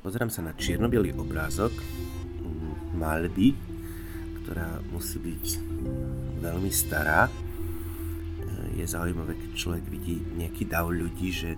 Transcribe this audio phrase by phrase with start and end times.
[0.00, 3.52] Pozerám sa na čierno obrázok mm, malby,
[4.40, 5.46] ktorá musí byť
[6.40, 7.28] veľmi stará.
[7.28, 7.32] E,
[8.80, 11.52] je zaujímavé, keď človek vidí nejaký dav ľudí, že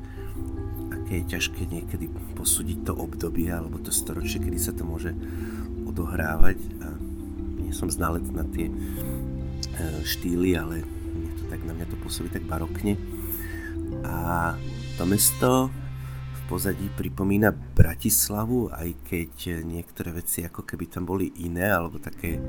[0.90, 5.14] aké je ťažké niekedy posúdiť to obdobie alebo to storočie, kedy sa to môže
[5.86, 6.58] odohrávať.
[6.82, 6.98] A
[7.62, 8.74] nie som znalec na tie e,
[10.02, 10.82] štýly, ale
[11.14, 12.98] mne to tak, na mňa to pôsobí tak barokne.
[14.02, 14.58] A
[14.98, 15.70] to mesto
[16.46, 22.40] pozadí pripomína Bratislavu, aj keď niektoré veci ako keby tam boli iné, alebo také e,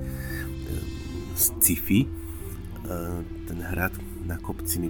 [1.37, 2.03] sci-fi.
[2.03, 2.09] E,
[3.47, 4.89] ten hrad na kopci mi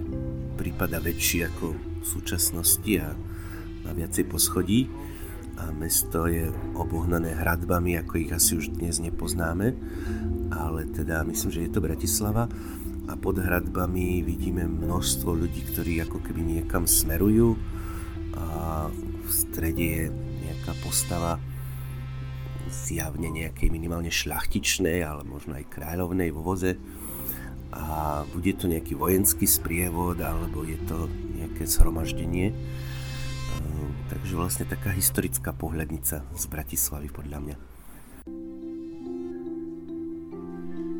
[0.54, 3.12] prípada väčší ako v súčasnosti a
[3.84, 4.88] má viacej poschodí.
[5.54, 9.78] A mesto je obohnané hradbami, ako ich asi už dnes nepoznáme,
[10.50, 12.50] ale teda myslím, že je to Bratislava.
[13.06, 17.54] A pod hradbami vidíme množstvo ľudí, ktorí ako keby niekam smerujú
[19.34, 20.04] strede je
[20.46, 21.42] nejaká postava
[22.70, 26.78] zjavne nejakej minimálne šľachtičnej, ale možno aj kráľovnej vo voze
[27.74, 32.54] a bude to nejaký vojenský sprievod alebo je to nejaké zhromaždenie.
[32.54, 37.73] Ehm, takže vlastne taká historická pohľadnica z Bratislavy podľa mňa.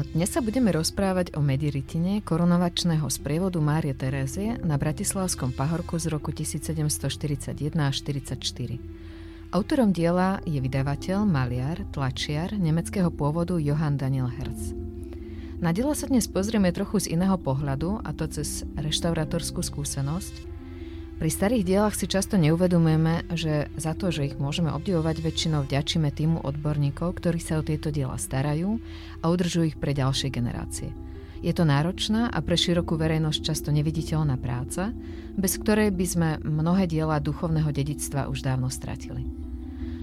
[0.00, 6.32] Dnes sa budeme rozprávať o mediritine korunovačného sprievodu Márie Terézie na Bratislavskom pahorku z roku
[6.32, 8.80] 1741 až 44.
[9.52, 14.72] Autorom diela je vydavateľ, maliar, tlačiar nemeckého pôvodu Johann Daniel Herz.
[15.60, 20.49] Na dielo sa dnes pozrieme trochu z iného pohľadu, a to cez reštaurátorskú skúsenosť,
[21.20, 26.08] pri starých dielach si často neuvedomujeme, že za to, že ich môžeme obdivovať, väčšinou vďačíme
[26.08, 28.80] týmu odborníkov, ktorí sa o tieto diela starajú
[29.20, 30.96] a udržujú ich pre ďalšie generácie.
[31.44, 34.96] Je to náročná a pre širokú verejnosť často neviditeľná práca,
[35.36, 39.28] bez ktorej by sme mnohé diela duchovného dedictva už dávno stratili.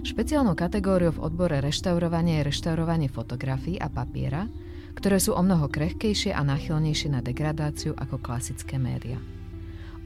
[0.05, 4.45] Špeciálnou kategóriou v odbore reštaurovanie je reštaurovanie fotografií a papiera,
[4.93, 9.17] ktoré sú o mnoho krehkejšie a náchylnejšie na degradáciu ako klasické média.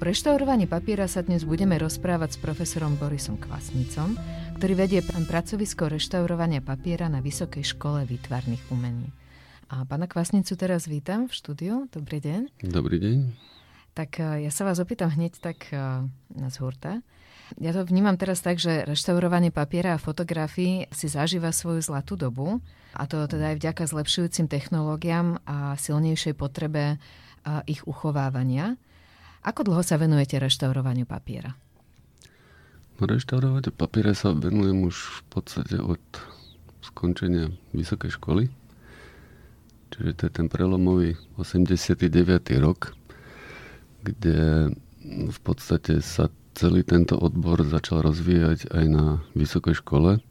[0.01, 4.17] Reštaurovaní papiera sa dnes budeme rozprávať s profesorom Borisom Kvasnicom,
[4.57, 9.13] ktorý vedie pracovisko reštaurovania papiera na Vysokej škole výtvarných umení.
[9.69, 11.75] A pána Kvasnicu teraz vítam v štúdiu.
[11.93, 12.65] Dobrý deň.
[12.65, 13.17] Dobrý deň.
[13.93, 17.05] Tak e, ja sa vás opýtam hneď tak e, na zhurta.
[17.61, 22.57] Ja to vnímam teraz tak, že reštaurovanie papiera a fotografií si zažíva svoju zlatú dobu
[22.97, 26.97] a to teda aj vďaka zlepšujúcim technológiám a silnejšej potrebe e,
[27.69, 28.81] ich uchovávania.
[29.41, 31.57] Ako dlho sa venujete reštaurovaniu papiera?
[33.01, 36.01] No, reštaurovať papiera sa venujem už v podstate od
[36.85, 38.53] skončenia vysokej školy.
[39.91, 41.97] Čiže to je ten prelomový 89.
[42.61, 42.93] rok,
[44.05, 44.69] kde
[45.05, 50.21] v podstate sa celý tento odbor začal rozvíjať aj na vysokej škole,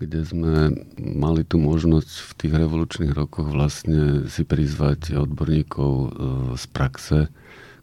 [0.00, 0.54] kde sme
[0.96, 6.08] mali tu možnosť v tých revolučných rokoch vlastne si prizvať odborníkov e,
[6.56, 7.18] z praxe,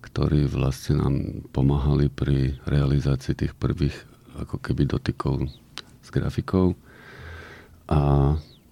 [0.07, 1.16] ktorí vlastne nám
[1.51, 3.95] pomáhali pri realizácii tých prvých
[4.40, 5.51] ako keby dotykov
[6.01, 6.79] s grafikou.
[7.91, 8.00] A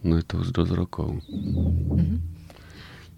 [0.04, 1.20] no je to už dosť rokov.
[1.28, 2.36] Mm-hmm.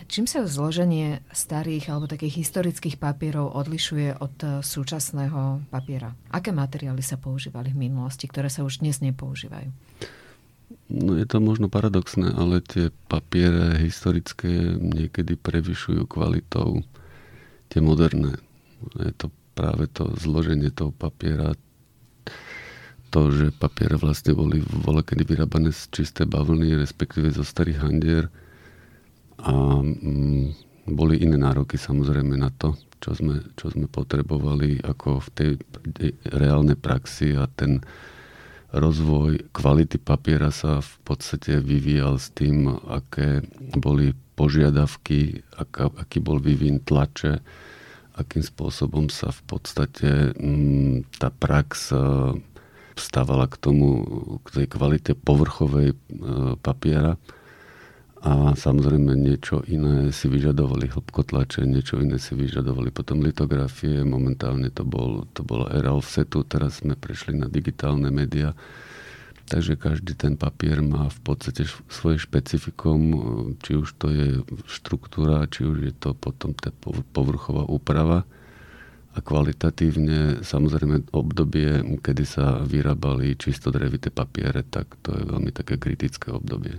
[0.08, 6.16] Čím sa zloženie starých alebo takých historických papierov odlišuje od e, súčasného papiera?
[6.32, 9.68] Aké materiály sa používali v minulosti, ktoré sa už dnes nepoužívajú?
[10.88, 16.88] No je to možno paradoxné, ale tie papiere historické niekedy prevyšujú kvalitou
[17.70, 18.38] tie moderné.
[19.02, 21.58] Je to práve to zloženie toho papiera,
[23.10, 28.26] to, že papiere vlastne boli volekedy vyrábané z čisté bavlny, respektíve zo starých handier
[29.42, 35.30] a mm, boli iné nároky samozrejme na to, čo sme, čo sme potrebovali ako v
[35.34, 35.52] tej
[36.36, 37.80] reálnej praxi a ten
[38.72, 43.44] rozvoj kvality papiera sa v podstate vyvíjal s tým, aké
[43.80, 47.40] boli požiadavky, aká, aký bol vývin tlače,
[48.18, 51.98] akým spôsobom sa v podstate m, mm, tá prax e,
[52.98, 53.90] stávala k tomu,
[54.46, 55.98] k tej kvalite povrchovej e,
[56.60, 57.16] papiera.
[58.26, 64.02] A samozrejme niečo iné si vyžadovali hĺbkotlače, niečo iné si vyžadovali potom litografie.
[64.02, 68.58] Momentálne to, bol, to bola era offsetu, teraz sme prešli na digitálne médiá.
[69.48, 73.00] Takže každý ten papier má v podstate svoje špecifikum,
[73.64, 74.28] či už to je
[74.68, 76.74] štruktúra, či už je to potom tá
[77.16, 78.28] povrchová úprava.
[79.16, 85.80] A kvalitatívne, samozrejme, obdobie, kedy sa vyrábali čisto drevité papiere, tak to je veľmi také
[85.80, 86.78] kritické obdobie.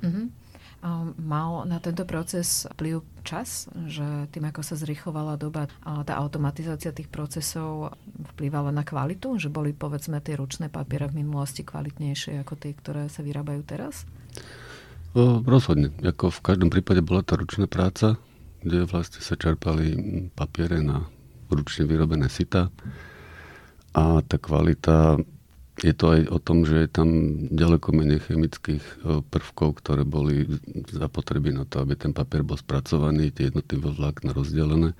[0.00, 0.39] Mm-hmm.
[1.20, 7.12] Mal na tento proces vplyv čas, že tým, ako sa zrychlovala doba, tá automatizácia tých
[7.12, 7.92] procesov
[8.32, 13.12] vplyvala na kvalitu, že boli povedzme tie ručné papiere v minulosti kvalitnejšie ako tie, ktoré
[13.12, 14.08] sa vyrábajú teraz?
[15.12, 15.92] O, rozhodne.
[16.00, 18.16] Ako v každom prípade bola tá ručná práca,
[18.64, 19.92] kde vlastne sa čerpali
[20.32, 21.04] papiere na
[21.52, 22.72] ručne vyrobené sita
[23.92, 25.20] a tá kvalita
[25.80, 27.08] je to aj o tom, že je tam
[27.48, 28.94] ďaleko menej chemických e,
[29.24, 30.44] prvkov, ktoré boli
[30.92, 34.92] zapotreby na to, aby ten papier bol spracovaný, tie jednotlivé vlákna rozdelené.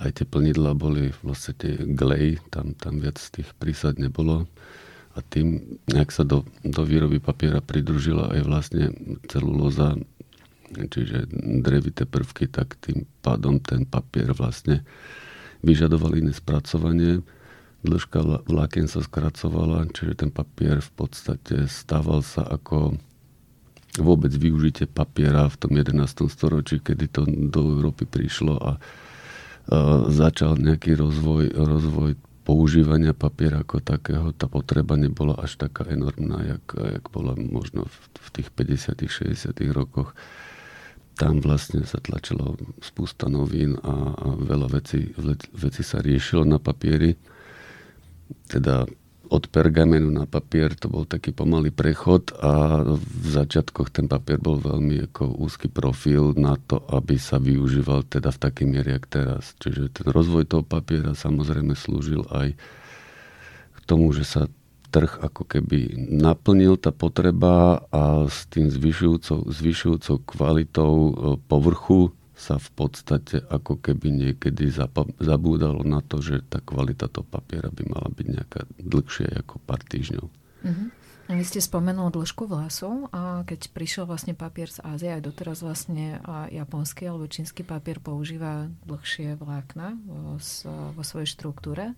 [0.00, 4.48] Aj tie plnidla boli vlastne tie glej, tam, tam viac tých prísad nebolo.
[5.12, 8.84] A tým, ak sa do, do výroby papiera pridružila aj vlastne
[9.28, 10.00] celulóza,
[10.72, 11.28] čiže
[11.60, 14.80] drevité prvky, tak tým pádom ten papier vlastne
[15.60, 17.20] vyžadoval iné spracovanie
[17.80, 22.96] dĺžka vlákien sa skracovala, čiže ten papier v podstate stával sa ako
[23.98, 26.30] vôbec využitie papiera v tom 11.
[26.30, 28.72] storočí, kedy to do Európy prišlo a,
[30.10, 34.34] začal nejaký rozvoj, rozvoj používania papiera ako takého.
[34.34, 39.54] Tá potreba nebola až taká enormná, jak, jak bola možno v, v tých 50 60
[39.70, 40.16] rokoch.
[41.14, 45.12] Tam vlastne sa tlačilo spústa novín a, a veľa vecí,
[45.52, 47.14] vecí sa riešilo na papieri
[48.48, 48.86] teda
[49.30, 54.58] od pergamenu na papier to bol taký pomalý prechod a v začiatkoch ten papier bol
[54.58, 59.54] veľmi ako úzky profil na to, aby sa využíval teda v takej miere, jak teraz.
[59.62, 62.58] Čiže ten rozvoj toho papiera samozrejme slúžil aj
[63.70, 64.50] k tomu, že sa
[64.90, 71.12] trh ako keby naplnil tá potreba a s tým zvyšujúcou, zvyšujúcou kvalitou e,
[71.46, 74.72] povrchu sa v podstate ako keby niekedy
[75.20, 79.84] zabúdalo na to, že tá kvalita toho papiera by mala byť nejaká dlhšia ako pár
[79.84, 80.24] týždňov.
[80.24, 80.88] Uh-huh.
[81.30, 86.18] Vy ste spomenul dĺžku vlasov a keď prišiel vlastne papier z Ázie, aj doteraz vlastne
[86.50, 90.40] japonský alebo čínsky papier používa dlhšie vlákna vo,
[90.96, 91.94] vo svojej štruktúre.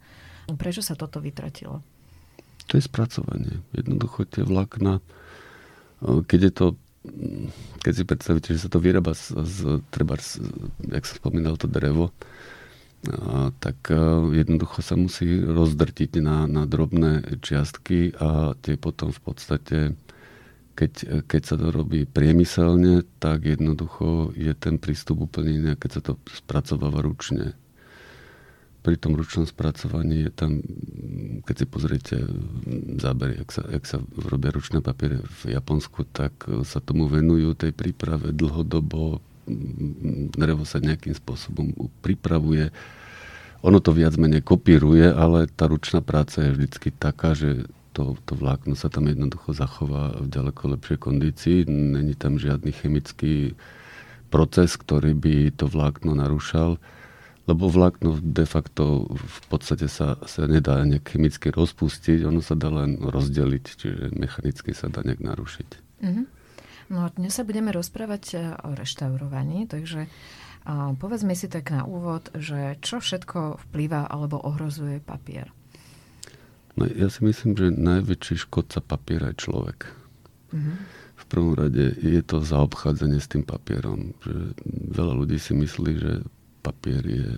[0.53, 1.81] Prečo sa toto vytratilo?
[2.69, 3.65] To je spracovanie.
[3.73, 5.01] Jednoducho tie vlákna,
[6.03, 6.67] keď je to
[7.83, 9.59] keď si predstavíte, že sa to vyrába z, z
[9.91, 10.39] treba, z,
[10.87, 12.15] jak sa spomínal to drevo,
[13.11, 19.21] a, tak a, jednoducho sa musí rozdrtiť na, na drobné čiastky a tie potom v
[19.23, 19.79] podstate,
[20.79, 26.03] keď, keď sa to robí priemyselne, tak jednoducho je ten prístup úplne iný, keď sa
[26.07, 27.59] to spracováva ručne
[28.83, 30.59] pri tom ručnom spracovaní je tam,
[31.47, 32.17] keď si pozriete
[32.99, 36.35] zábery, jak sa, jak sa robia ručné papiere v Japonsku, tak
[36.67, 39.23] sa tomu venujú tej príprave dlhodobo.
[40.35, 41.71] Drevo sa nejakým spôsobom
[42.03, 42.75] pripravuje.
[43.63, 48.35] Ono to viac menej kopíruje, ale tá ručná práca je vždycky taká, že to, to
[48.35, 51.59] vlákno sa tam jednoducho zachová v ďaleko lepšej kondícii.
[51.71, 53.55] Není tam žiadny chemický
[54.27, 56.83] proces, ktorý by to vlákno narušal
[57.47, 62.71] lebo vlákno de facto v podstate sa, sa nedá nejak chemicky rozpustiť, ono sa dá
[62.71, 65.71] len rozdeliť, čiže mechanicky sa dá nejak narušiť.
[66.03, 66.27] Mm-hmm.
[66.93, 70.07] No dnes sa budeme rozprávať e, o reštaurovaní, takže
[70.63, 75.51] a povedzme si tak na úvod, že čo všetko vplýva alebo ohrozuje papier.
[76.79, 79.91] No, ja si myslím, že najväčší škodca papiera je človek.
[80.55, 80.77] Mm-hmm.
[81.19, 84.15] V prvom rade je to zaobchádzanie s tým papierom.
[84.23, 84.55] Že
[84.95, 86.13] veľa ľudí si myslí, že
[86.63, 87.29] papier je,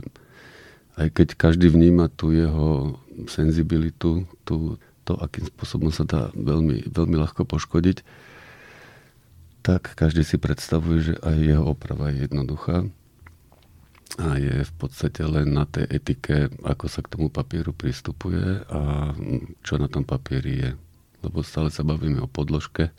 [1.00, 4.76] aj keď každý vníma tú jeho senzibilitu, tú,
[5.09, 8.04] to, akým spôsobom sa dá veľmi, veľmi ľahko poškodiť,
[9.64, 12.85] tak každý si predstavuje, že aj jeho oprava je jednoduchá
[14.21, 19.11] a je v podstate len na tej etike, ako sa k tomu papieru pristupuje a
[19.66, 20.71] čo na tom papieri je.
[21.25, 22.93] Lebo stále sa bavíme o podložke,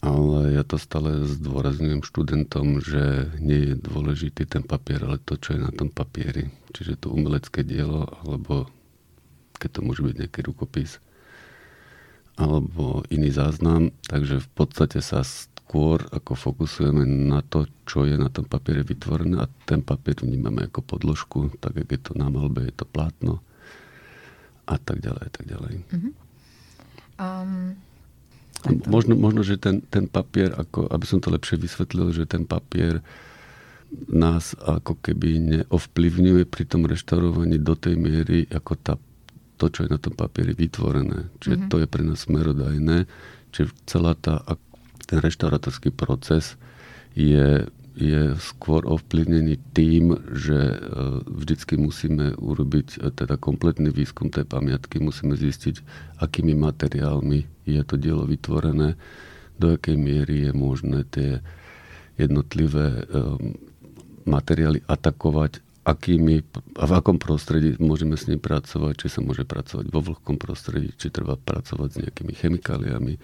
[0.00, 5.56] ale ja to stále zdôrazňujem študentom, že nie je dôležitý ten papier, ale to, čo
[5.56, 6.48] je na tom papieri.
[6.72, 8.64] Čiže to umelecké dielo, alebo
[9.60, 11.04] keď to môže byť nejaký rukopis,
[12.40, 13.92] alebo iný záznam.
[14.08, 19.36] Takže v podstate sa skôr ako fokusujeme na to, čo je na tom papiere vytvorené
[19.36, 23.44] a ten papier vnímame ako podložku, tak jak je to na malbe, je to plátno
[24.64, 25.74] a tak ďalej, a tak ďalej.
[25.92, 26.12] Mm-hmm.
[27.20, 27.76] Um,
[28.68, 33.00] Možno, možno, že ten, ten papier, ako, aby som to lepšie vysvetlil, že ten papier
[34.12, 38.94] nás ako keby neovplyvňuje pri tom reštaurovaní do tej miery, ako tá,
[39.56, 41.32] to, čo je na tom papieri vytvorené.
[41.40, 41.70] Čiže mm-hmm.
[41.72, 42.98] to je pre nás smerodajné.
[43.50, 44.44] Čiže celá tá,
[45.08, 46.54] ten reštauratorský proces
[47.16, 47.66] je
[47.98, 50.76] je skôr ovplyvnený tým, že e,
[51.26, 55.82] vždycky musíme urobiť e, teda kompletný výskum tej pamiatky, musíme zistiť,
[56.22, 58.94] akými materiálmi je to dielo vytvorené,
[59.58, 61.30] do akej miery je možné tie
[62.14, 63.02] jednotlivé e,
[64.24, 70.00] materiály atakovať, akými v akom prostredí môžeme s ním pracovať, či sa môže pracovať vo
[70.04, 73.14] vlhkom prostredí, či treba pracovať s nejakými chemikáliami.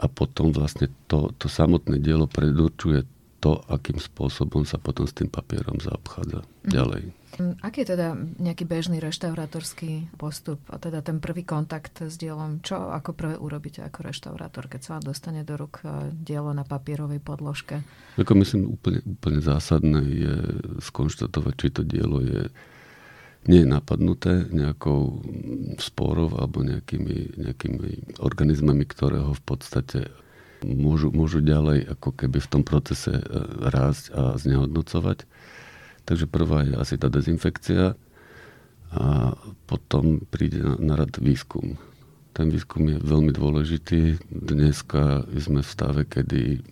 [0.00, 3.04] A potom vlastne to, to samotné dielo predurčuje
[3.40, 6.70] to, akým spôsobom sa potom s tým papierom zaobchádza mm.
[6.70, 7.02] ďalej.
[7.64, 12.60] Aký je teda nejaký bežný reštaurátorský postup a teda ten prvý kontakt s dielom?
[12.60, 16.68] Čo ako prvé urobíte ako reštaurátor, keď sa vám dostane do ruk e, dielo na
[16.68, 17.80] papierovej podložke?
[18.20, 20.34] Ako myslím, úplne, úplne zásadné je
[20.84, 22.50] skonštatovať, či to dielo je
[23.48, 25.24] nie je napadnuté nejakou
[25.80, 30.12] sporov alebo nejakými, nejakými organizmami, ktoré ho v podstate
[30.64, 33.24] môžu, môžu ďalej ako keby v tom procese e,
[33.70, 35.24] rásť a znehodnocovať.
[36.04, 37.94] Takže prvá je asi tá dezinfekcia
[38.90, 39.06] a
[39.70, 41.78] potom príde na, rad výskum.
[42.34, 44.18] Ten výskum je veľmi dôležitý.
[44.30, 46.62] Dneska sme v stave, kedy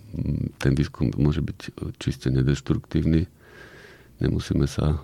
[0.59, 1.59] ten výskum môže byť
[2.03, 3.31] čiste nedeštruktívny.
[4.19, 4.99] Nemusíme sa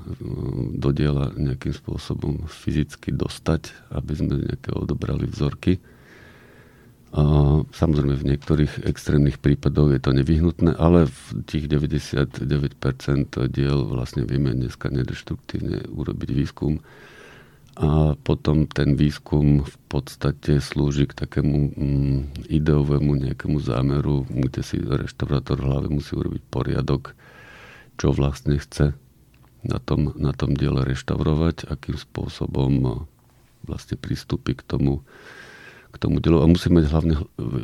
[0.75, 5.79] do diela nejakým spôsobom fyzicky dostať, aby sme nejaké odobrali vzorky
[7.71, 12.43] Samozrejme v niektorých extrémnych prípadoch je to nevyhnutné, ale v tých 99%
[13.55, 16.83] diel vlastne vieme dneska nedeštruktívne urobiť výskum.
[17.79, 22.19] A potom ten výskum v podstate slúži k takému mm,
[22.51, 27.15] ideovému nejakému zámeru, kde si reštaurátor v hlave musí urobiť poriadok,
[27.95, 28.95] čo vlastne chce
[29.63, 33.07] na tom, na tom diele reštaurovať, akým spôsobom
[33.67, 35.07] vlastne pristúpi k tomu
[35.95, 37.15] k tomu dielu a musí mať hlavne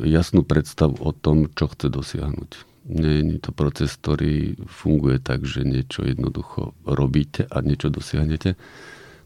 [0.07, 2.51] jasnú predstavu o tom, čo chce dosiahnuť.
[2.87, 8.55] Nie je to proces, ktorý funguje tak, že niečo jednoducho robíte a niečo dosiahnete.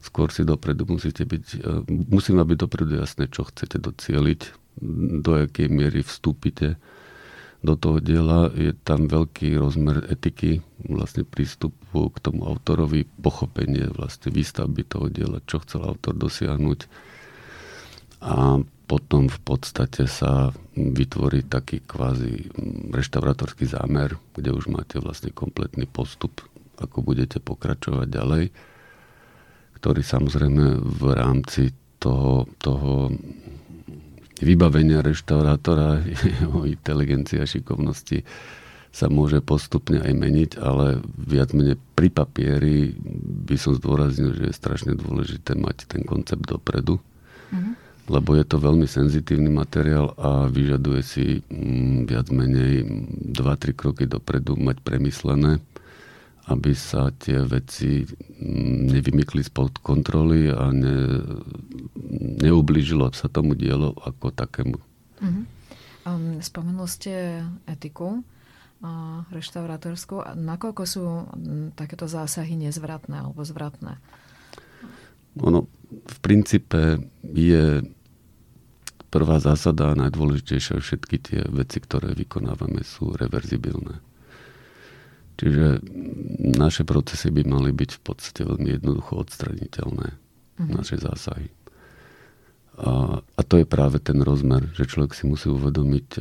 [0.04, 4.42] Skôr si dopredu musíte byť, e, musí byť dopredu jasné, čo chcete docieliť,
[5.24, 6.76] do akej miery vstúpite
[7.64, 8.52] do toho diela.
[8.54, 15.40] Je tam veľký rozmer etiky, vlastne prístupu k tomu autorovi, pochopenie vlastne výstavby toho diela,
[15.48, 16.80] čo chcel autor dosiahnuť.
[18.26, 22.54] A potom v podstate sa vytvorí taký kvázi
[22.94, 26.46] reštaurátorský zámer, kde už máte vlastne kompletný postup,
[26.78, 28.44] ako budete pokračovať ďalej,
[29.82, 33.10] ktorý samozrejme v rámci toho, toho
[34.38, 36.06] vybavenia reštaurátora,
[36.42, 38.22] jeho inteligencie a šikovnosti
[38.96, 42.96] sa môže postupne aj meniť, ale viac menej pri papieri
[43.44, 47.04] by som zdôraznil, že je strašne dôležité mať ten koncept dopredu.
[47.52, 52.86] Mm-hmm lebo je to veľmi senzitívny materiál a vyžaduje si mm, viac menej
[53.34, 55.58] 2-3 kroky dopredu mať premyslené,
[56.46, 61.26] aby sa tie veci mm, nevymykli spod kontroly a ne,
[62.46, 64.78] neublížilo sa tomu dielo ako takému.
[65.26, 65.44] Uh-huh.
[66.06, 70.22] Um, spomenul ste etiku uh, reštaurátorskú.
[70.38, 71.26] Nakoľko sú
[71.74, 73.98] takéto zásahy nezvratné alebo zvratné?
[75.42, 77.84] Ono v princípe je
[79.16, 84.04] prvá zásada a najdôležitejšia všetky tie veci, ktoré vykonávame, sú reverzibilné.
[85.36, 85.84] Čiže
[86.56, 90.68] naše procesy by mali byť v podstate veľmi jednoducho odstraniteľné, uh-huh.
[90.68, 91.52] naše zásahy.
[92.76, 96.20] A, a to je práve ten rozmer, že človek si musí uvedomiť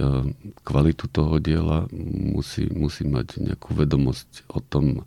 [0.63, 1.91] kvalitu toho diela,
[2.31, 5.03] musí, musí mať nejakú vedomosť o tom,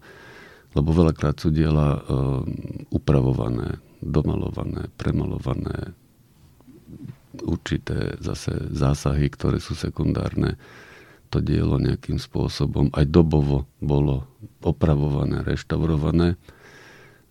[0.76, 2.44] lebo veľakrát sú diela uh,
[2.92, 5.94] upravované, domalované, premalované,
[7.44, 10.58] určité zase zásahy, ktoré sú sekundárne.
[11.36, 14.26] To dielo nejakým spôsobom aj dobovo bolo
[14.64, 16.40] opravované, reštaurované.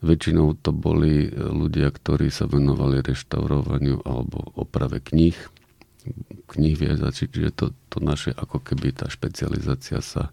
[0.04, 5.34] Väčšinou to boli ľudia, ktorí sa venovali reštaurovaniu alebo oprave kníh.
[6.46, 10.30] Kníh viazači, čiže to, to naše ako keby tá špecializácia sa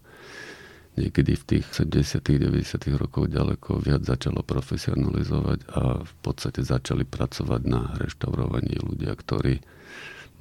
[0.94, 7.62] niekedy v tých 70 90 rokov ďaleko viac začalo profesionalizovať a v podstate začali pracovať
[7.66, 9.58] na reštaurovaní ľudia, ktorí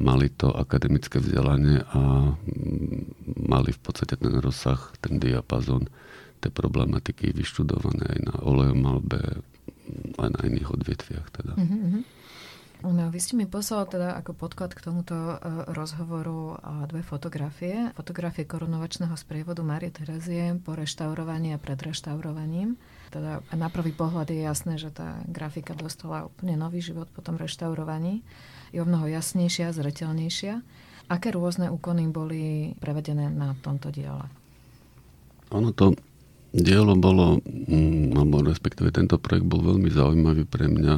[0.02, 2.34] mali to akademické vzdelanie a
[3.38, 5.86] mali v podstate ten rozsah, ten diapazon
[6.42, 9.22] tej problematiky vyštudované aj na olejomalbe,
[10.20, 11.28] aj na iných odvetviach.
[11.32, 11.54] Teda.
[11.56, 12.23] Mm-hmm.
[12.84, 15.36] No, vy ste mi poslali teda ako podklad k tomuto e,
[15.72, 16.60] rozhovoru
[16.92, 17.96] dve fotografie.
[17.96, 22.76] Fotografie korunovačného sprievodu Marie Terezie po reštaurovaní a pred reštaurovaním.
[23.08, 27.40] Teda na prvý pohľad je jasné, že tá grafika dostala úplne nový život po tom
[27.40, 28.20] reštaurovaní.
[28.76, 30.60] Je o mnoho jasnejšia, zretelnejšia.
[31.08, 34.28] Aké rôzne úkony boli prevedené na tomto diele?
[35.56, 35.96] Ono to
[36.52, 40.96] dielo bolo, mm, alebo respektíve tento projekt bol veľmi zaujímavý pre mňa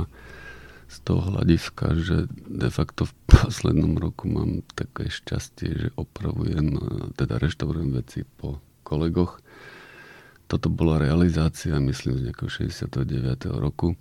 [0.85, 6.77] z toho hľadiska, že de facto v poslednom roku mám také šťastie, že opravujem,
[7.17, 9.41] teda reštaurujem veci po kolegoch.
[10.45, 13.49] Toto bola realizácia, myslím, z nejakého 69.
[13.57, 13.97] roku.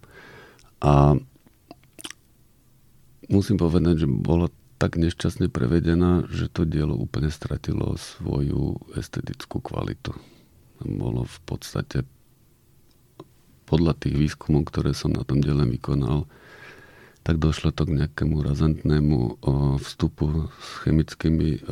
[0.84, 1.16] A
[3.32, 10.12] musím povedať, že bola tak nešťastne prevedená, že to dielo úplne stratilo svoju estetickú kvalitu.
[10.84, 12.04] Bolo v podstate
[13.64, 16.28] podľa tých výskumov, ktoré som na tom diele vykonal,
[17.24, 19.40] tak došlo to k nejakému razantnému
[19.80, 21.64] vstupu s chemickými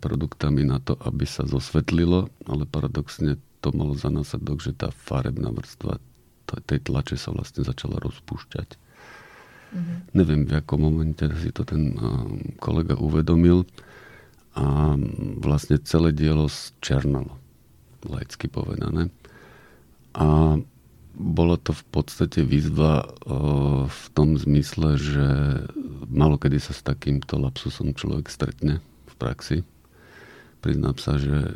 [0.00, 5.52] produktami na to, aby sa zosvetlilo, ale paradoxne to malo za následok, že tá farebná
[5.52, 6.00] vrstva
[6.64, 8.68] tej tlače sa vlastne začala rozpúšťať.
[9.74, 9.98] Mm-hmm.
[10.14, 11.98] Neviem, v akom momente si to ten
[12.62, 13.66] kolega uvedomil
[14.54, 14.94] a
[15.42, 17.34] vlastne celé dielo zčernalo,
[18.06, 19.10] laicky povedané.
[20.14, 20.56] A
[21.14, 23.06] bolo to v podstate výzva
[23.86, 25.26] v tom zmysle, že
[26.10, 29.56] malo kedy sa s takýmto lapsusom človek stretne v praxi.
[30.58, 31.54] Priznám sa, že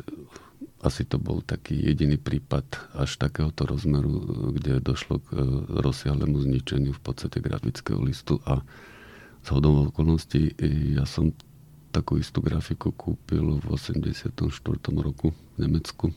[0.79, 2.63] asi to bol taký jediný prípad
[2.95, 4.23] až takéhoto rozmeru,
[4.55, 5.37] kde došlo k e,
[5.75, 8.63] rozsiahlemu zničeniu v podstate grafického listu a
[9.43, 10.55] z hodou okolností
[10.95, 11.35] ja som
[11.91, 14.31] takú istú grafiku kúpil v 84.
[14.95, 16.15] roku v Nemecku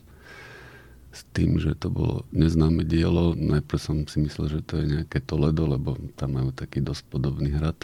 [1.13, 3.37] s tým, že to bolo neznáme dielo.
[3.37, 7.53] Najprv som si myslel, že to je nejaké Toledo, lebo tam majú taký dosť podobný
[7.53, 7.77] hrad.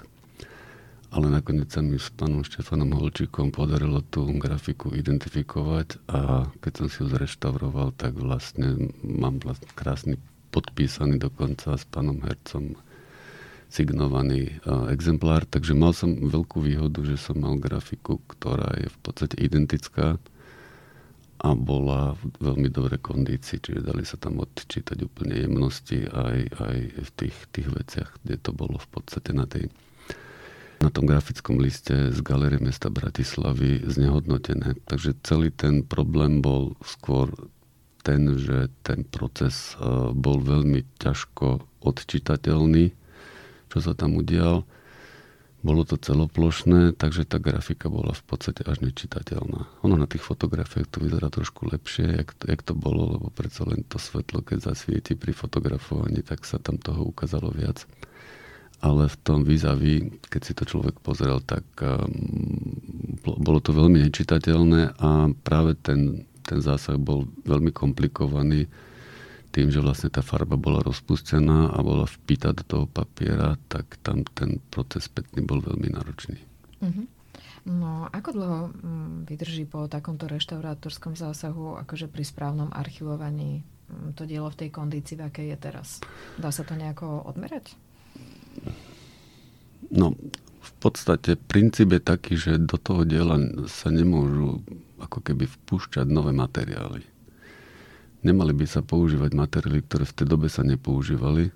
[1.09, 6.87] Ale nakoniec sa mi s pánom Štefanom Holčíkom podarilo tú grafiku identifikovať a keď som
[6.89, 10.17] si ju zreštauroval, tak vlastne mám vlastne krásny
[10.49, 12.77] podpísaný dokonca s pánom Hercom
[13.69, 18.97] signovaný uh, exemplár, takže mal som veľkú výhodu, že som mal grafiku, ktorá je v
[19.05, 20.17] podstate identická
[21.39, 26.77] a bola v veľmi dobrej kondícii, čiže dali sa tam odčítať úplne jemnosti aj, aj
[26.99, 29.71] v tých, tých veciach, kde to bolo v podstate na tej
[30.79, 34.79] na tom grafickom liste z Galerie mesta Bratislavy znehodnotené.
[34.87, 37.27] Takže celý ten problém bol skôr
[37.99, 39.83] ten, že ten proces e,
[40.15, 42.95] bol veľmi ťažko odčitateľný,
[43.67, 44.63] čo sa tam udial
[45.59, 49.67] bolo to celoplošné, takže tá grafika bola v podstate až nečitateľná.
[49.83, 53.83] Ono na tých fotografiách to vyzerá trošku lepšie, jak jak to bolo, lebo predsa len
[53.83, 57.83] to svetlo, keď zasvieti pri fotografovaní, tak sa tam toho ukázalo viac.
[58.79, 62.07] Ale v tom výzavi, keď si to človek pozrel, tak um,
[63.19, 68.71] bolo to veľmi nečitateľné a práve ten, ten zásah bol veľmi komplikovaný
[69.49, 74.21] tým, že vlastne tá farba bola rozpustená a bola vpýta do toho papiera, tak tam
[74.37, 76.37] ten proces spätný bol veľmi náročný.
[76.79, 77.05] Uh-huh.
[77.67, 84.23] No, ako dlho mm, vydrží po takomto reštaurátorskom zásahu, akože pri správnom archivovaní mm, to
[84.23, 85.87] dielo v tej kondícii, v akej je teraz?
[86.39, 87.75] Dá sa to nejako odmerať?
[89.91, 90.15] No,
[90.59, 93.35] v podstate princíp je taký, že do toho diela
[93.67, 94.63] sa nemôžu
[94.99, 97.03] ako keby vpúšťať nové materiály.
[98.19, 101.55] Nemali by sa používať materiály, ktoré v tej dobe sa nepoužívali.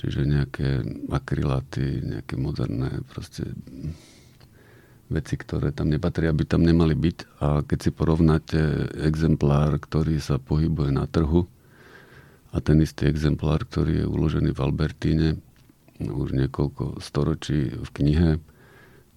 [0.00, 0.68] Čiže nejaké
[1.12, 3.46] akryláty, nejaké moderné proste
[5.12, 7.18] veci, ktoré tam nepatria, by tam nemali byť.
[7.44, 8.58] A keď si porovnáte
[9.04, 11.44] exemplár, ktorý sa pohybuje na trhu
[12.50, 15.28] a ten istý exemplár, ktorý je uložený v Albertíne
[16.02, 18.30] už niekoľko storočí v knihe,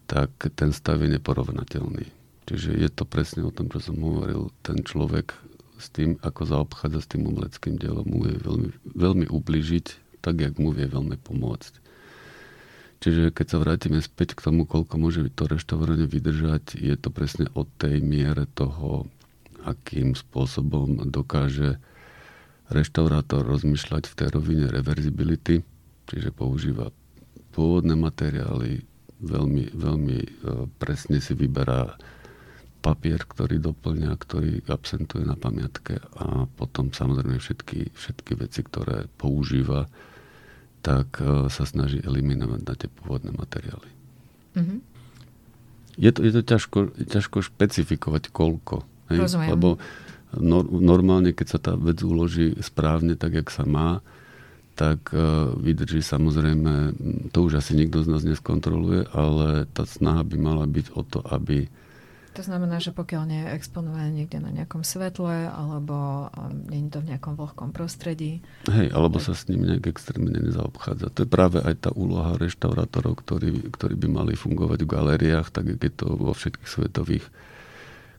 [0.05, 2.05] tak ten stav je neporovnateľný.
[2.45, 4.53] Čiže je to presne o tom, čo som hovoril.
[4.61, 5.33] Ten človek
[5.77, 10.55] s tým, ako zaobchádza s tým umeleckým dielom, mu vie veľmi, veľmi ubližiť, tak, jak
[10.57, 11.73] mu vie veľmi pomôcť.
[13.03, 17.45] Čiže keď sa vrátime späť k tomu, koľko môže to reštaurovanie vydržať, je to presne
[17.53, 19.05] od tej miere toho,
[19.61, 21.77] akým spôsobom dokáže
[22.73, 25.61] reštaurátor rozmýšľať v tej rovine reverzibility,
[26.09, 26.89] čiže používa
[27.53, 28.81] pôvodné materiály,
[29.21, 30.29] veľmi, veľmi e,
[30.81, 31.93] presne si vyberá
[32.85, 39.89] papier, ktorý doplňa, ktorý absentuje na pamiatke a potom samozrejme všetky, všetky veci, ktoré používa,
[40.85, 43.89] tak e, sa snaží eliminovať na tie pôvodné materiály.
[44.53, 44.79] Mm-hmm.
[45.97, 48.85] Je, to, je to ťažko, ťažko špecifikovať koľko.
[49.09, 49.25] Hej?
[49.25, 49.49] Rozumiem.
[49.57, 49.69] Lebo
[50.37, 54.05] no, normálne, keď sa tá vec uloží správne, tak jak sa má,
[54.75, 55.07] tak
[55.55, 56.99] vydrží samozrejme,
[57.31, 61.23] to už asi nikto z nás neskontroluje, ale tá snaha by mala byť o to,
[61.31, 61.71] aby
[62.35, 66.91] to znamená, že pokiaľ nie je exponované niekde na nejakom svetle, alebo um, nie je
[66.91, 68.43] to v nejakom vlhkom prostredí.
[68.67, 71.15] Hej, alebo sa s ním nejak extrémne nezaobchádza.
[71.15, 75.71] To je práve aj tá úloha reštaurátorov, ktorí, ktorí by mali fungovať v galériách, tak
[75.71, 77.25] je to vo všetkých svetových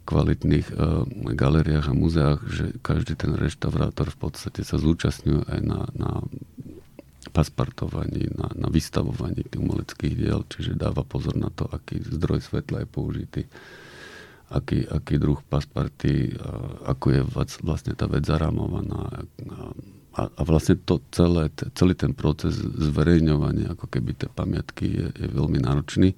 [0.09, 1.05] kvalitných uh,
[1.37, 6.11] galériách a muzeách, že každý ten reštaurátor v podstate sa zúčastňuje aj na, na
[7.35, 12.87] paspartovaní, na, na vystavovaní tých umeleckých diel, čiže dáva pozor na to, aký zdroj svetla
[12.87, 13.43] je použitý
[14.51, 16.39] aký, aký druh pasparty,
[16.87, 17.21] ako je
[17.63, 19.27] vlastne tá vec zarámovaná.
[20.17, 25.29] A, a vlastne to celé, celý ten proces zverejňovania, ako keby tie pamiatky je, je
[25.29, 26.17] veľmi náročný.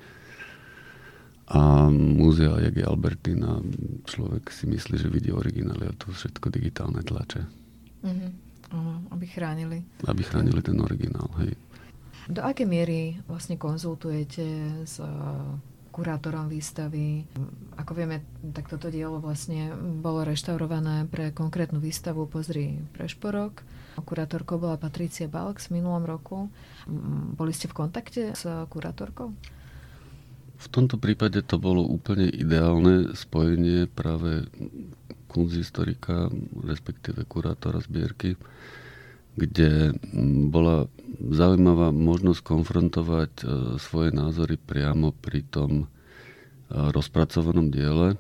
[1.48, 3.64] A múzea, jak je Albertina,
[4.04, 7.42] človek si myslí, že vidí originály a to všetko digitálne tlače.
[8.04, 8.30] Mm-hmm.
[9.16, 9.80] Aby chránili.
[10.04, 11.56] Aby chránili ten originál, hej.
[12.28, 14.44] Do aké miery vlastne konzultujete
[14.84, 15.00] s
[15.98, 17.26] kurátorom výstavy.
[17.74, 18.22] Ako vieme,
[18.54, 23.66] tak toto dielo vlastne bolo reštaurované pre konkrétnu výstavu Pozri Prešporok.
[23.98, 26.46] Kurátorkou bola Patricia Balk v minulom roku.
[27.34, 29.34] Boli ste v kontakte s kurátorkou?
[30.58, 34.46] V tomto prípade to bolo úplne ideálne spojenie práve
[35.26, 36.30] kunzhistorika,
[36.62, 38.38] respektíve kurátora zbierky,
[39.38, 39.94] kde
[40.50, 43.44] bola zaujímavá možnosť konfrontovať e,
[43.78, 45.86] svoje názory priamo pri tom e,
[46.70, 48.18] rozpracovanom diele.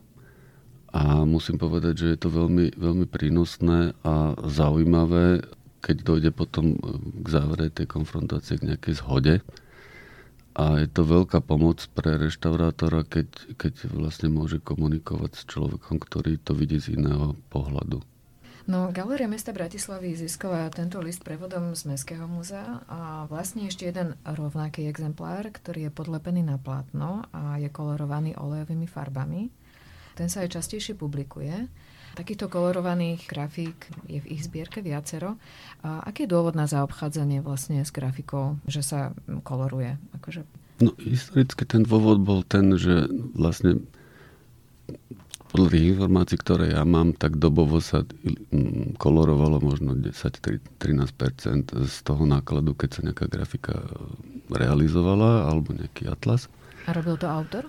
[0.88, 5.44] A musím povedať, že je to veľmi, veľmi prínosné a zaujímavé,
[5.84, 6.78] keď dojde potom e,
[7.22, 9.34] k závere tej konfrontácie k nejakej zhode.
[10.58, 16.34] A je to veľká pomoc pre reštaurátora, keď, keď vlastne môže komunikovať s človekom, ktorý
[16.42, 18.02] to vidí z iného pohľadu.
[18.68, 24.12] No, Galéria mesta Bratislavy získala tento list prevodom z Mestského múzea a vlastne ešte jeden
[24.28, 29.48] rovnaký exemplár, ktorý je podlepený na plátno a je kolorovaný olejovými farbami.
[30.20, 31.64] Ten sa aj častejšie publikuje.
[32.12, 35.40] Takýchto kolorovaných grafík je v ich zbierke viacero.
[35.80, 39.16] A aký je dôvod na zaobchádzanie vlastne s grafikou, že sa
[39.48, 39.96] koloruje?
[40.20, 40.44] Akože...
[40.84, 43.80] No, historicky ten dôvod bol ten, že vlastne
[45.58, 50.70] podľa informácií, ktoré ja mám, tak dobovo sa mm, kolorovalo možno 10-13%
[51.74, 53.74] z toho nákladu, keď sa nejaká grafika
[54.46, 56.46] realizovala, alebo nejaký atlas.
[56.86, 57.66] A robil to autor?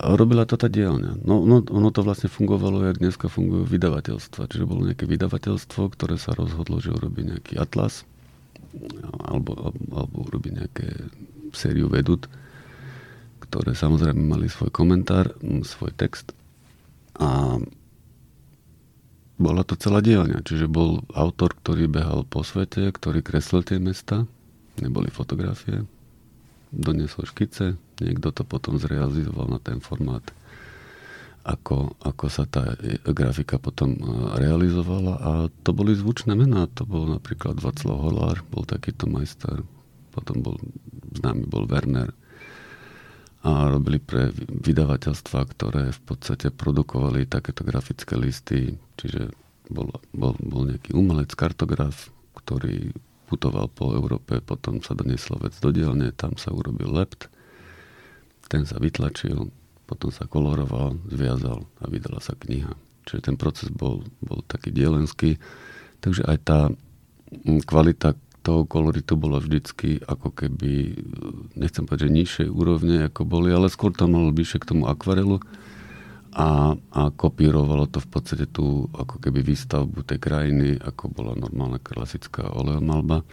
[0.00, 1.22] Robila to tá dielňa.
[1.22, 4.50] No, no, ono to vlastne fungovalo, jak dneska fungujú vydavateľstva.
[4.50, 8.02] Čiže bolo nejaké vydavateľstvo, ktoré sa rozhodlo, že urobí nejaký atlas,
[9.22, 10.88] alebo, alebo, alebo urobí nejaké
[11.54, 12.26] sériu vedut,
[13.38, 15.30] ktoré samozrejme mali svoj komentár,
[15.62, 16.34] svoj text
[17.18, 17.58] a
[19.40, 24.28] bola to celá dielňa, čiže bol autor, ktorý behal po svete, ktorý kreslil tie mesta,
[24.76, 25.88] neboli fotografie,
[26.70, 30.22] doniesol škice, niekto to potom zrealizoval na ten formát,
[31.40, 32.76] ako, ako sa tá
[33.08, 34.00] grafika potom e,
[34.38, 35.14] realizovala.
[35.18, 35.30] A
[35.64, 39.64] to boli zvučné mená, to bol napríklad Václav Holár, bol takýto majster,
[40.12, 40.56] potom bol
[41.16, 42.12] známy bol Werner,
[43.40, 49.32] a robili pre vydavateľstva, ktoré v podstate produkovali takéto grafické listy, čiže
[49.72, 52.92] bol, bol, bol nejaký umelec, kartograf, ktorý
[53.30, 57.32] putoval po Európe, potom sa donieslo vec do dielne, tam sa urobil lept,
[58.50, 59.48] ten sa vytlačil,
[59.86, 62.74] potom sa koloroval, zviazal a vydala sa kniha.
[63.06, 65.38] Čiže ten proces bol, bol taký dielenský,
[66.02, 66.58] takže aj tá
[67.64, 70.96] kvalita toho koloritu bola vždycky ako keby,
[71.56, 75.40] nechcem povedať, že nižšej úrovne ako boli, ale skôr tam malo bližšie k tomu akvarelu
[76.32, 81.82] a, a kopírovalo to v podstate tú ako keby výstavbu tej krajiny, ako bola normálna
[81.82, 83.26] klasická oleomalba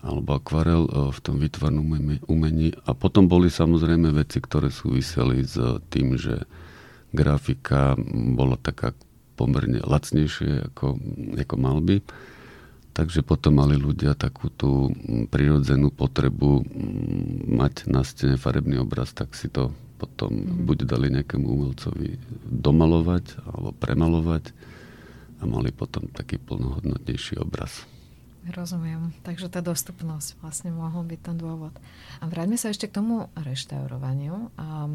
[0.00, 1.84] alebo akvarel e, v tom výtvarnom
[2.24, 2.72] umení.
[2.88, 5.60] A potom boli samozrejme veci, ktoré súviseli s
[5.92, 6.48] tým, že
[7.12, 7.94] grafika
[8.32, 8.96] bola taká
[9.36, 10.96] pomerne lacnejšie ako,
[11.36, 12.00] ako malby
[13.00, 19.16] Takže potom mali ľudia takú tú mm, prirodzenú potrebu mm, mať na stene farebný obraz,
[19.16, 20.68] tak si to potom mm.
[20.68, 24.52] buď dali nejakému umelcovi domalovať alebo premalovať
[25.40, 27.88] a mali potom taký plnohodnotnejší obraz.
[28.44, 29.16] Rozumiem.
[29.24, 31.72] Takže tá dostupnosť vlastne mohol byť ten dôvod.
[32.20, 34.52] A vráťme sa ešte k tomu reštaurovaniu.
[34.60, 34.92] A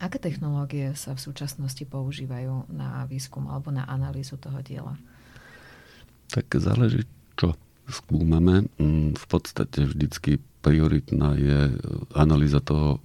[0.00, 4.96] aké technológie sa v súčasnosti používajú na výskum alebo na analýzu toho diela?
[6.32, 7.04] Tak záleží,
[7.36, 7.54] čo
[7.86, 8.66] skúmame.
[8.80, 11.76] Mm, v podstate vždycky prioritná je
[12.16, 12.98] analýza toho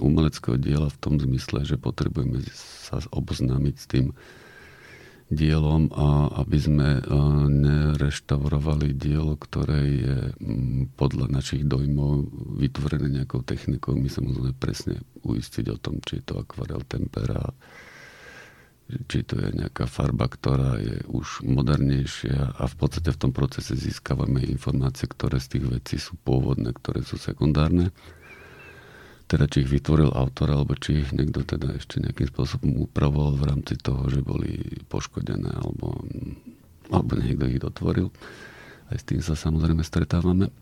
[0.00, 4.06] umeleckého diela v tom zmysle, že potrebujeme sa oboznámiť s tým,
[5.26, 6.88] dielom a aby sme
[7.50, 10.18] nereštaurovali dielo, ktoré je
[10.94, 12.30] podľa našich dojmov
[12.62, 13.98] vytvorené nejakou technikou.
[13.98, 17.42] My sa musíme presne uistiť o tom, či je to akvarel tempera,
[18.86, 23.74] či to je nejaká farba, ktorá je už modernejšia a v podstate v tom procese
[23.74, 27.90] získavame informácie, ktoré z tých vecí sú pôvodné, ktoré sú sekundárne
[29.26, 33.46] teda či ich vytvoril autor, alebo či ich niekto teda ešte nejakým spôsobom upravoval v
[33.50, 36.06] rámci toho, že boli poškodené, alebo,
[36.94, 38.14] alebo niekto ich dotvoril.
[38.86, 40.54] Aj s tým sa samozrejme stretávame.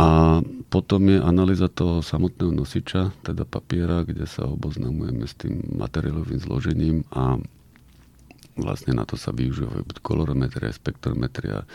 [0.00, 0.40] A
[0.72, 7.04] potom je analýza toho samotného nosiča, teda papiera, kde sa oboznamujeme s tým materiálovým zložením
[7.12, 7.36] a
[8.56, 11.68] vlastne na to sa využívajú kolorometria, spektrometria,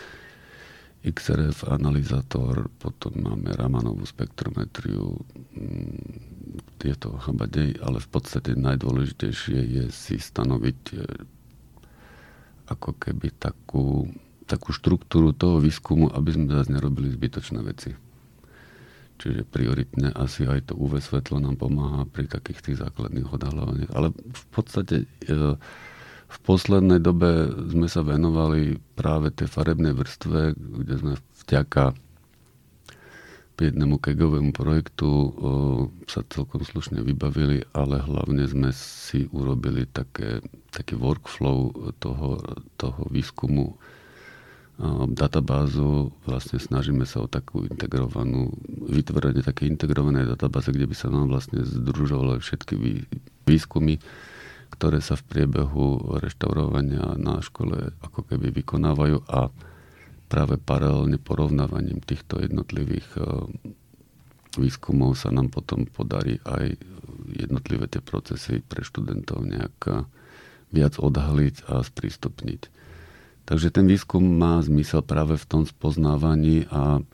[1.06, 5.22] XRF analyzátor, potom máme Ramanovú spektrometriu,
[5.54, 11.06] mm, je to chabadej, ale v podstate najdôležitejšie je si stanoviť e,
[12.74, 14.10] ako keby takú,
[14.50, 18.05] takú štruktúru toho výskumu, aby sme zase nerobili zbytočné veci.
[19.16, 23.92] Čiže prioritne asi aj to UV svetlo nám pomáha pri takých tých základných odhaľovaniach.
[23.96, 25.56] Ale v podstate e,
[26.26, 31.14] v poslednej dobe sme sa venovali práve tej farebnej vrstve, kde sme
[31.48, 31.96] vďaka
[33.56, 35.28] jednému kegovému projektu o,
[36.12, 40.44] sa celkom slušne vybavili, ale hlavne sme si urobili také,
[40.76, 41.72] taký workflow
[42.04, 42.44] toho,
[42.76, 43.80] toho výskumu
[45.16, 46.12] databázu.
[46.28, 48.52] Vlastne snažíme sa o takú integrovanú,
[48.92, 52.94] vytvorenie také integrované databáze, kde by sa nám vlastne združovali všetky vý,
[53.48, 53.98] výskumy
[54.76, 59.48] ktoré sa v priebehu reštaurovania na škole ako keby vykonávajú a
[60.28, 63.20] práve paralelne porovnávaním týchto jednotlivých e,
[64.60, 66.76] výskumov sa nám potom podarí aj
[67.32, 70.04] jednotlivé tie procesy pre študentov nejak e,
[70.76, 72.62] viac odhaliť a sprístupniť.
[73.46, 77.06] Takže ten výskum má zmysel práve v tom spoznávaní a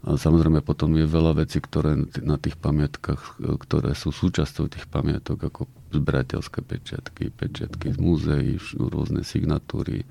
[0.00, 1.92] a samozrejme potom je veľa vecí, ktoré
[2.24, 9.20] na tých pamiatkách, ktoré sú súčasťou tých pamiatok, ako zberateľské pečiatky, pečiatky z múzeí, rôzne
[9.20, 10.08] signatúry.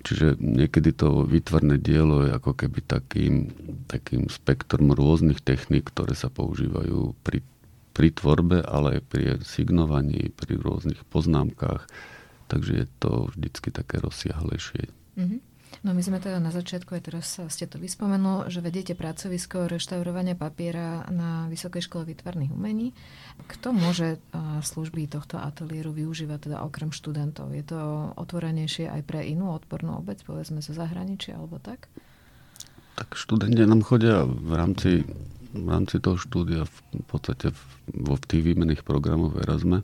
[0.00, 3.52] Čiže niekedy to výtvarné dielo je ako keby takým,
[3.92, 7.44] takým spektrom rôznych techník, ktoré sa používajú pri,
[7.92, 11.84] pri tvorbe, ale aj pri signovaní, pri rôznych poznámkach.
[12.50, 14.90] Takže je to vždycky také rozsiahlejšie.
[15.14, 15.40] Mm-hmm.
[15.86, 20.34] No my sme teda na začiatku, aj teraz ste to vyspomenul, že vedete pracovisko reštaurovania
[20.34, 22.90] papiera na Vysokej škole výtvarných umení.
[23.46, 24.18] Kto môže
[24.66, 27.54] služby tohto ateliéru využívať teda okrem študentov?
[27.54, 27.78] Je to
[28.18, 31.86] otvorenejšie aj pre inú odbornú obec, povedzme zo zahraničia alebo tak?
[32.98, 35.06] Tak študenti nám chodia v rámci,
[35.54, 37.54] v rámci toho štúdia v podstate
[37.94, 39.78] vo tých výmených programoch v Erasme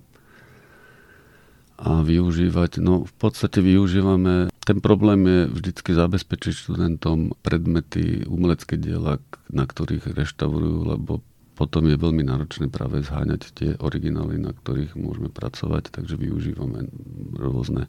[1.76, 2.80] a využívať.
[2.80, 9.20] No v podstate využívame, ten problém je vždycky zabezpečiť študentom predmety, umelecké diela,
[9.52, 11.20] na ktorých reštaurujú, lebo
[11.56, 16.92] potom je veľmi náročné práve zháňať tie originály, na ktorých môžeme pracovať, takže využívame
[17.32, 17.88] rôzne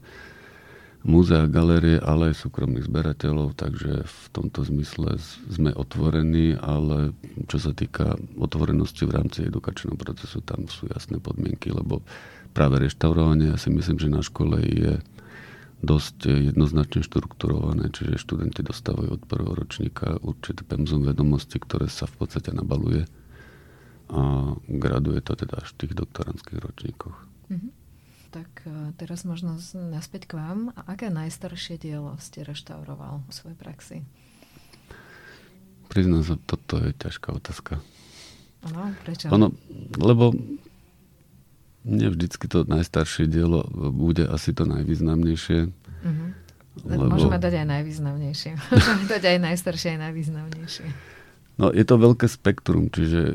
[1.04, 5.20] múzea, galérie, ale aj súkromných zberateľov, takže v tomto zmysle
[5.52, 7.12] sme otvorení, ale
[7.52, 12.04] čo sa týka otvorenosti v rámci edukačného procesu, tam sú jasné podmienky, lebo
[12.58, 14.98] práve reštaurovanie, ja si myslím, že na škole je
[15.86, 22.26] dosť jednoznačne štrukturované, čiže študenti dostávajú od prvého ročníka určité pemzum vedomosti, ktoré sa v
[22.26, 23.06] podstate nabaluje
[24.10, 27.18] a graduje to teda až v tých doktorantských ročníkoch.
[27.54, 27.72] Mm-hmm.
[28.34, 30.74] Tak e, teraz možno naspäť k vám.
[30.74, 33.98] A aké najstaršie dielo ste reštauroval v svojej praxi?
[35.92, 37.84] Priznám sa, toto je ťažká otázka.
[38.66, 39.30] Ano, prečo?
[39.30, 39.54] Ono,
[40.00, 40.34] lebo
[41.88, 43.64] nie vždycky to najstaršie dielo
[43.96, 45.60] bude asi to najvýznamnejšie.
[45.72, 46.30] Uh-huh.
[46.86, 47.10] Lebo...
[47.10, 48.52] Môžeme dať aj najvýznamnejšie.
[48.76, 50.88] Môžeme dať aj najstaršie, aj najvýznamnejšie.
[51.58, 53.34] No, je to veľké spektrum, čiže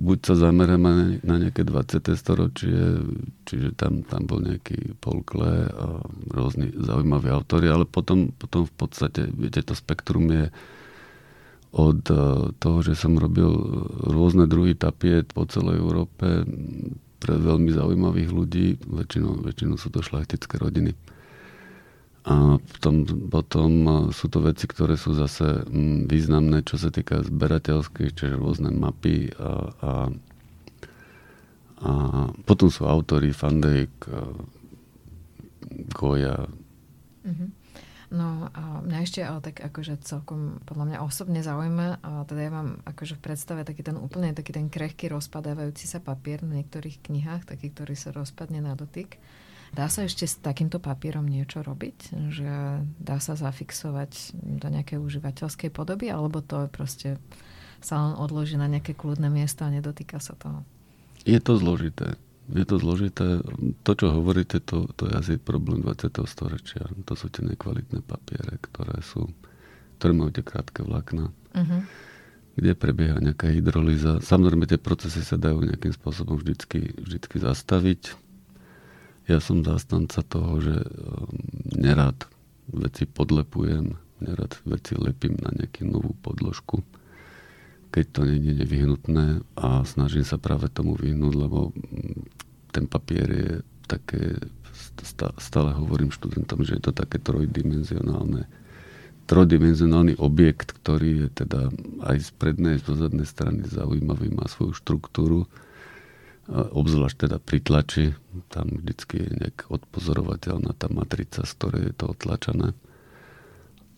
[0.00, 2.08] buď sa zameráme na nejaké 20.
[2.16, 3.04] storočie,
[3.44, 6.00] čiže tam, tam bol nejaký Paul Klee a
[6.32, 10.48] rôzni zaujímaví autory, ale potom, potom v podstate, viete, to spektrum je
[11.76, 12.16] od eh,
[12.56, 13.52] toho, že som robil
[14.08, 16.48] rôzne druhy tapiet po celej Európe,
[17.20, 20.96] pre veľmi zaujímavých ľudí, väčšinou, väčšinou sú to šlachtické rodiny.
[22.24, 23.70] A potom, potom
[24.12, 29.32] sú to veci, ktoré sú zase mm, významné, čo sa týka zberateľských, čiže rôzne mapy
[29.40, 29.92] a, a,
[31.80, 31.92] a
[32.44, 33.92] potom sú autory Fandejk,
[35.96, 36.44] Goja,
[37.24, 37.59] mm-hmm.
[38.10, 42.50] No a mňa ešte ale tak akože celkom podľa mňa osobne zaujíma, a teda ja
[42.50, 47.06] mám akože v predstave taký ten úplne taký ten krehký rozpadávajúci sa papier na niektorých
[47.06, 49.22] knihách, taký, ktorý sa rozpadne na dotyk.
[49.70, 52.10] Dá sa ešte s takýmto papierom niečo robiť?
[52.34, 56.10] Že dá sa zafixovať do nejakej užívateľskej podoby?
[56.10, 57.14] Alebo to proste
[57.78, 60.66] sa len odloží na nejaké kľudné miesto a nedotýka sa toho?
[61.22, 62.18] Je to zložité.
[62.50, 63.42] Je to zložité.
[63.86, 66.10] To, čo hovoríte, to, to je asi problém 20.
[66.26, 66.82] storočia.
[67.06, 69.30] To sú tie nekvalitné papiere, ktoré sú,
[70.02, 71.30] ktoré majú tie krátke vlákna.
[71.54, 71.82] Uh-huh
[72.60, 74.20] kde prebieha nejaká hydrolíza.
[74.20, 78.12] Samozrejme, tie procesy sa dajú nejakým spôsobom vždycky, vždycky zastaviť.
[79.30, 81.30] Ja som zástanca toho, že um,
[81.72, 82.26] nerad
[82.68, 86.82] veci podlepujem, nerad veci lepím na nejakú novú podložku,
[87.90, 89.26] keď to nie je nevyhnutné
[89.58, 91.74] a snažím sa práve tomu vyhnúť, lebo
[92.70, 93.50] ten papier je
[93.90, 94.38] také,
[95.42, 98.46] stále hovorím študentom, že je to také trojdimenzionálne
[99.30, 101.70] trojdimenzionálny objekt, ktorý je teda
[102.02, 105.46] aj z prednej, z zadnej strany zaujímavý, má svoju štruktúru,
[106.50, 108.04] obzvlášť teda pri tlači,
[108.50, 112.74] tam vždycky je nejak odpozorovateľná tá matrica, z ktorej je to otlačené.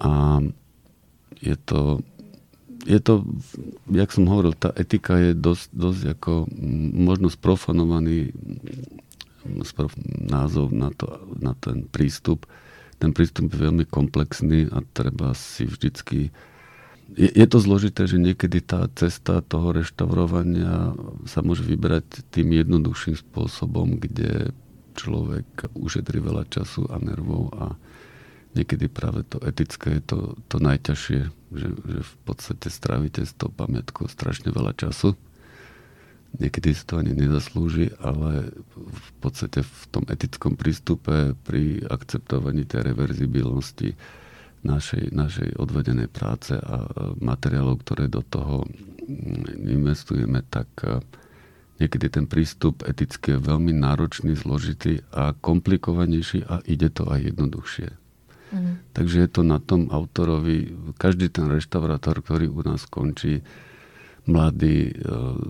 [0.04, 0.44] A
[1.40, 2.04] je to,
[2.82, 3.22] je to,
[3.90, 6.32] jak som hovoril, tá etika je dosť, dosť ako
[6.98, 8.34] možno sprofanovaný
[10.22, 11.06] názov na, to,
[11.38, 12.46] na ten prístup,
[13.02, 16.30] ten prístup je veľmi komplexný a treba si vždycky...
[17.12, 20.94] Je, je to zložité, že niekedy tá cesta toho reštaurovania
[21.26, 24.54] sa môže vybrať tým jednoduchším spôsobom, kde
[24.94, 27.74] človek ušetrí veľa času a nervov a
[28.52, 31.20] niekedy práve to etické je to, to najťažšie,
[31.56, 35.16] že, že v podstate strávite s tou pamiatkou strašne veľa času
[36.40, 42.92] niekedy si to ani nezaslúži, ale v podstate v tom etickom prístupe pri akceptovaní tej
[42.92, 43.92] reverzibilnosti
[44.62, 46.86] našej, našej odvedenej práce a
[47.18, 48.64] materiálov, ktoré do toho
[49.58, 50.70] investujeme, tak
[51.82, 58.01] niekedy ten prístup etický je veľmi náročný, zložitý a komplikovanejší a ide to aj jednoduchšie.
[58.52, 58.84] Mm.
[58.92, 63.40] Takže je to na tom autorovi, každý ten reštaurátor, ktorý u nás končí,
[64.28, 64.94] mladý, e,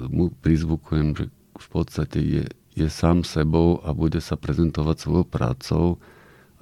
[0.08, 1.24] mu prizvukujem, že
[1.58, 2.44] v podstate je,
[2.78, 5.86] je sám sebou a bude sa prezentovať svojou prácou.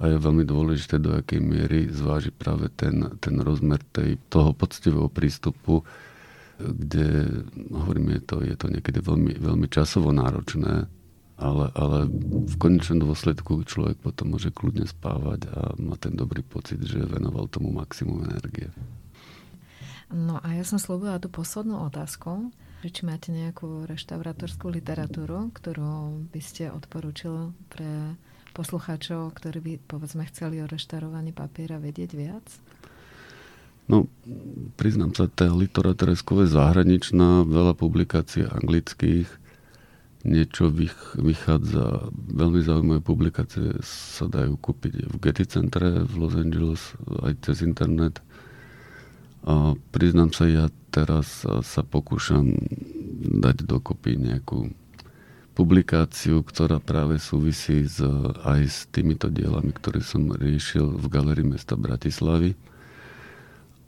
[0.01, 5.05] A je veľmi dôležité, do akej miery zváži práve ten, ten rozmer tej, toho poctivého
[5.13, 5.85] prístupu,
[6.57, 10.89] kde, hovorím, je to, je to niekedy veľmi, veľmi časovo náročné,
[11.41, 12.05] ale, ale
[12.45, 17.49] v konečnom dôsledku človek potom môže kľudne spávať a má ten dobrý pocit, že venoval
[17.49, 18.69] tomu maximum energie.
[20.13, 22.53] No a ja som slúbila tú poslednú otázku,
[22.85, 28.15] že či máte nejakú reštaurátorskú literatúru, ktorú by ste odporúčili pre
[28.51, 32.45] poslucháčov, ktorí by povedzme chceli o reštaurovaní papiera vedieť viac?
[33.89, 34.07] No,
[34.77, 39.27] priznám sa, tá literatúra je skôr zahraničná, veľa publikácií anglických,
[40.23, 46.81] niečo vych, vychádza, veľmi zaujímavé publikácie sa dajú kúpiť v Getty centre v Los Angeles
[47.25, 48.21] aj cez internet.
[49.41, 52.53] A priznám sa, ja teraz sa pokúšam
[53.41, 54.69] dať dokopy nejakú
[55.57, 57.99] publikáciu, ktorá práve súvisí s,
[58.45, 62.55] aj s týmito dielami, ktoré som riešil v Galerii mesta Bratislavy.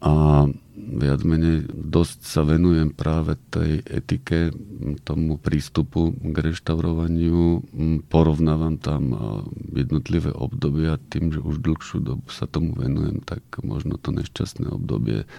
[0.04, 4.50] A viac menej dosť sa venujem práve tej etike,
[5.06, 7.62] tomu prístupu k reštaurovaniu.
[8.10, 9.14] Porovnávam tam
[9.70, 10.98] jednotlivé obdobia.
[11.14, 15.30] Tým, že už dlhšiu dobu sa tomu venujem, tak možno to nešťastné obdobie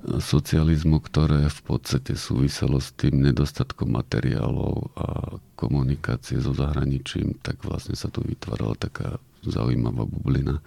[0.00, 7.92] socializmu, ktoré v podstate súviselo s tým nedostatkom materiálov a komunikácie so zahraničím, tak vlastne
[7.92, 10.64] sa tu vytvárala taká zaujímavá bublina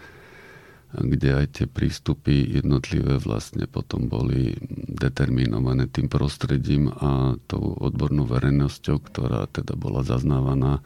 [0.94, 4.54] kde aj tie prístupy jednotlivé vlastne potom boli
[4.86, 10.86] determinované tým prostredím a tou odbornou verejnosťou, ktorá teda bola zaznávaná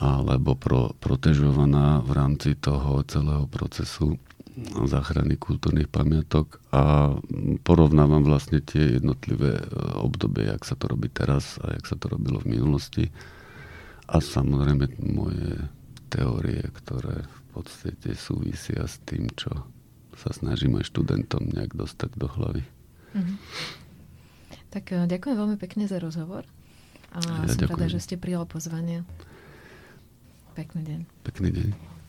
[0.00, 4.20] alebo pro, protežovaná v rámci toho celého procesu
[4.84, 6.60] záchrany kultúrnych pamiatok.
[6.72, 7.16] A
[7.64, 9.60] porovnávam vlastne tie jednotlivé
[9.96, 13.04] obdobie, jak sa to robí teraz a jak sa to robilo v minulosti.
[14.10, 15.64] A samozrejme moje
[16.10, 19.50] teórie, ktoré podstate súvisia s tým, čo
[20.14, 22.64] sa snažím aj študentom nejak dostať do hlavy.
[23.16, 23.36] Mm-hmm.
[24.70, 26.46] Tak eh, ďakujem veľmi pekne za rozhovor.
[27.10, 27.74] A ja som ďakujem.
[27.74, 29.02] rada, že ste prijal pozvanie.
[30.54, 31.00] Pekný deň.
[31.26, 31.99] Pekný deň.